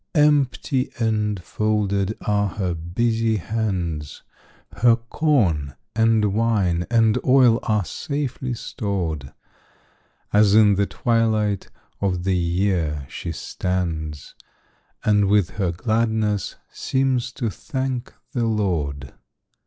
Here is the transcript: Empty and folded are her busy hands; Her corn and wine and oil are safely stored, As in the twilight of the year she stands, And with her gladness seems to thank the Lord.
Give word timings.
Empty 0.15 0.89
and 0.97 1.43
folded 1.43 2.17
are 2.21 2.47
her 2.49 2.73
busy 2.73 3.35
hands; 3.37 4.23
Her 4.77 4.95
corn 4.95 5.75
and 5.95 6.33
wine 6.33 6.87
and 6.89 7.19
oil 7.23 7.59
are 7.61 7.85
safely 7.85 8.55
stored, 8.55 9.31
As 10.33 10.55
in 10.55 10.73
the 10.73 10.87
twilight 10.87 11.69
of 12.01 12.23
the 12.23 12.35
year 12.35 13.05
she 13.11 13.31
stands, 13.31 14.33
And 15.03 15.27
with 15.27 15.51
her 15.61 15.71
gladness 15.71 16.55
seems 16.71 17.31
to 17.33 17.51
thank 17.51 18.11
the 18.33 18.45
Lord. 18.47 19.13